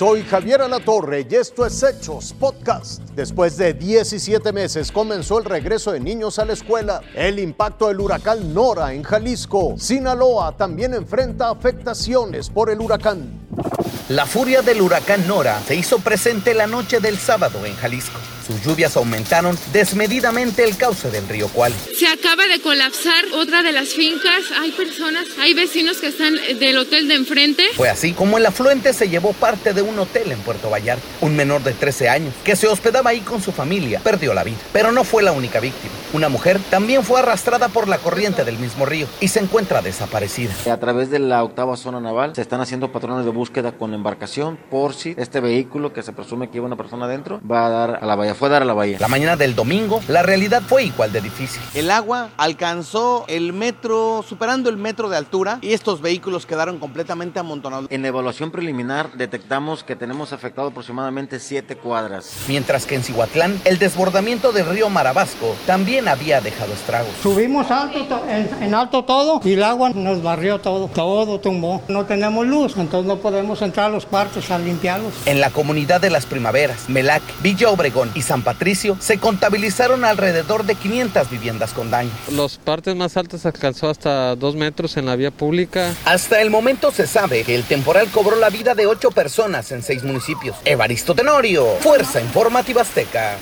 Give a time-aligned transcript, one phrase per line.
[0.00, 3.02] Soy Javier Alatorre y esto es Hechos Podcast.
[3.14, 7.02] Después de 17 meses comenzó el regreso de niños a la escuela.
[7.14, 9.74] El impacto del huracán Nora en Jalisco.
[9.76, 13.28] Sinaloa también enfrenta afectaciones por el huracán.
[14.08, 18.18] La furia del huracán Nora se hizo presente la noche del sábado en Jalisco.
[18.50, 21.72] Sus lluvias aumentaron desmedidamente el cauce del río Cual.
[21.96, 24.50] Se acaba de colapsar otra de las fincas.
[24.58, 27.62] Hay personas, hay vecinos que están del hotel de enfrente.
[27.76, 31.04] Fue así como el afluente se llevó parte de un hotel en Puerto Vallarta.
[31.20, 34.58] Un menor de 13 años que se hospedaba ahí con su familia perdió la vida.
[34.72, 35.92] Pero no fue la única víctima.
[36.12, 40.52] Una mujer también fue arrastrada por la corriente del mismo río y se encuentra desaparecida.
[40.72, 44.58] A través de la octava zona naval se están haciendo patrones de búsqueda con embarcación
[44.70, 47.98] por si este vehículo que se presume que lleva una persona adentro va a dar
[48.02, 48.96] a la bahía, fue a dar a la bahía.
[48.98, 51.60] La mañana del domingo, la realidad fue igual de difícil.
[51.74, 57.38] El agua alcanzó el metro, superando el metro de altura y estos vehículos quedaron completamente
[57.38, 57.90] amontonados.
[57.90, 62.34] En evaluación preliminar detectamos que tenemos afectado aproximadamente 7 cuadras.
[62.48, 67.12] Mientras que en Cihuatlán, el desbordamiento del río Marabasco también había dejado estragos.
[67.22, 71.82] Subimos alto, en, en alto todo y el agua nos barrió todo, todo tumbó.
[71.88, 75.12] No tenemos luz, entonces no podemos entrar a los cuartos a limpiarlos.
[75.26, 80.64] En la comunidad de las primaveras, Melac, Villa Obregón y San Patricio se contabilizaron alrededor
[80.64, 82.12] de 500 viviendas con daños.
[82.30, 85.92] Los partes más altas alcanzó hasta 2 metros en la vía pública.
[86.04, 89.82] Hasta el momento se sabe que el temporal cobró la vida de 8 personas en
[89.82, 90.54] 6 municipios.
[90.64, 93.36] Evaristo Tenorio, Fuerza Informativa Azteca.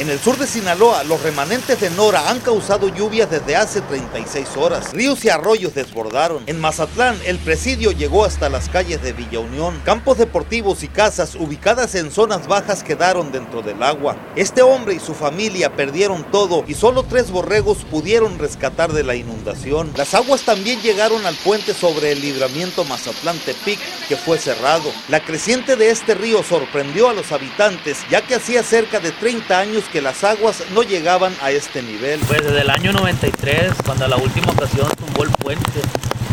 [0.00, 4.56] En el sur de Sinaloa, los remanentes de Nora han causado lluvias desde hace 36
[4.56, 4.94] horas.
[4.94, 6.42] Ríos y arroyos desbordaron.
[6.46, 9.78] En Mazatlán, el presidio llegó hasta las calles de Villa Unión.
[9.84, 14.16] Campos deportivos y casas ubicadas en zonas bajas quedaron dentro del agua.
[14.36, 19.16] Este hombre y su familia perdieron todo y solo tres borregos pudieron rescatar de la
[19.16, 19.92] inundación.
[19.98, 23.78] Las aguas también llegaron al puente sobre el libramiento Mazatlán-Tepic,
[24.08, 24.90] que fue cerrado.
[25.10, 29.58] La creciente de este río sorprendió a los habitantes, ya que hacía cerca de 30
[29.58, 32.20] años que las aguas no llegaban a este nivel.
[32.20, 35.80] Pues desde el año 93, cuando la última ocasión tumbó el puente,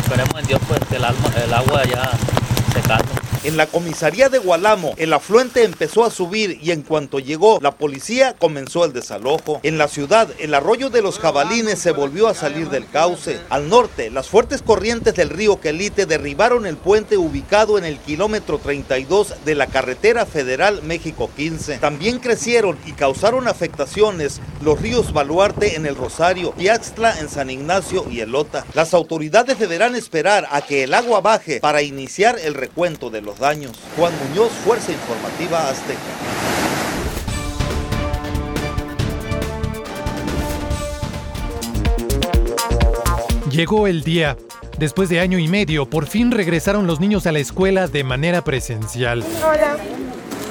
[0.00, 2.10] esperemos en Dios pues que el, agua ya
[2.72, 3.27] se calme.
[3.44, 7.70] En la comisaría de Gualamo, el afluente empezó a subir y en cuanto llegó, la
[7.70, 9.60] policía comenzó el desalojo.
[9.62, 13.38] En la ciudad, el arroyo de los jabalines se volvió a salir del cauce.
[13.48, 18.58] Al norte, las fuertes corrientes del río Quelite derribaron el puente ubicado en el kilómetro
[18.58, 21.78] 32 de la carretera federal México 15.
[21.78, 28.04] También crecieron y causaron afectaciones los ríos Baluarte en el Rosario, Piaxtla en San Ignacio
[28.10, 28.66] y Elota.
[28.74, 33.72] Las autoridades deberán esperar a que el agua baje para iniciar el recuento de daños.
[33.96, 35.98] Juan Muñoz, Fuerza Informativa Azteca.
[43.50, 44.36] Llegó el día.
[44.78, 48.44] Después de año y medio, por fin regresaron los niños a la escuela de manera
[48.44, 49.24] presencial.
[49.44, 49.76] Hola,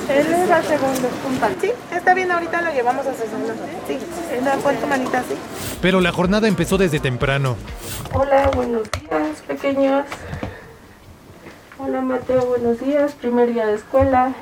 [0.10, 1.08] él es el segundo.
[1.62, 3.56] Sí, está bien, ahorita lo llevamos a su salón.
[3.88, 3.98] Sí,
[4.62, 5.36] pon tu manita así.
[5.82, 7.56] Pero la jornada empezó desde temprano.
[8.14, 10.06] Hola, buenos días, pequeños.
[11.88, 14.34] Hola Mateo, buenos días, primer día de escuela.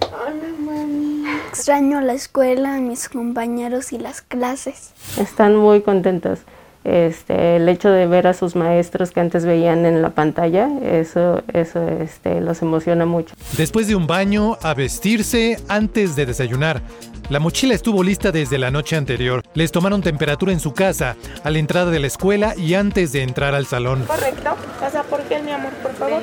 [0.00, 1.22] Hola mami.
[1.50, 4.94] Extraño la escuela, mis compañeros y las clases.
[5.18, 6.38] Están muy contentos.
[6.84, 11.42] Este, el hecho de ver a sus maestros que antes veían en la pantalla, eso,
[11.52, 13.34] eso este, los emociona mucho.
[13.56, 16.82] Después de un baño, a vestirse antes de desayunar.
[17.30, 19.42] La mochila estuvo lista desde la noche anterior.
[19.54, 23.22] Les tomaron temperatura en su casa, a la entrada de la escuela y antes de
[23.22, 24.04] entrar al salón.
[24.06, 24.50] Correcto.
[24.78, 26.20] Pasa por qué, mi amor, por favor.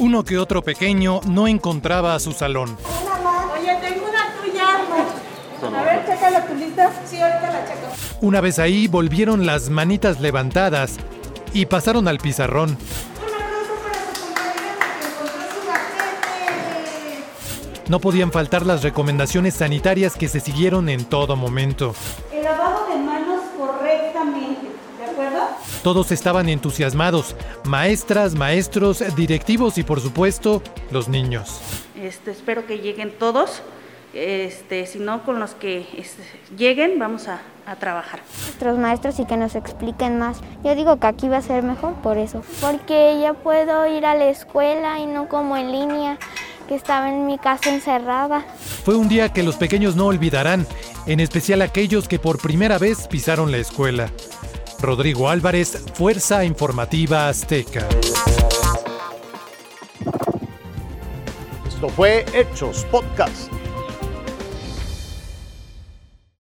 [0.00, 2.76] Uno que otro pequeño no encontraba a su salón.
[6.30, 6.90] A ver, chécala tu lista.
[7.06, 7.86] Sí, ahorita la checo.
[8.20, 10.96] Una vez ahí, volvieron las manitas levantadas
[11.52, 12.76] y pasaron al pizarrón.
[17.88, 21.92] No podían faltar las recomendaciones sanitarias que se siguieron en todo momento.
[22.32, 25.48] El lavado de manos correctamente, ¿de acuerdo?
[25.82, 27.34] Todos estaban entusiasmados,
[27.64, 30.62] maestras, maestros, directivos y por supuesto
[30.92, 31.60] los niños.
[31.96, 33.60] Este, espero que lleguen todos.
[34.12, 36.22] Este, si no, con los que este,
[36.56, 38.20] lleguen vamos a, a trabajar.
[38.42, 40.40] Nuestros maestros y que nos expliquen más.
[40.64, 42.42] Yo digo que aquí va a ser mejor por eso.
[42.60, 46.18] Porque ya puedo ir a la escuela y no como en línea
[46.68, 48.44] que estaba en mi casa encerrada.
[48.84, 50.66] Fue un día que los pequeños no olvidarán,
[51.06, 54.08] en especial aquellos que por primera vez pisaron la escuela.
[54.80, 57.86] Rodrigo Álvarez, Fuerza Informativa Azteca.
[61.66, 63.50] Esto fue Hechos Podcast.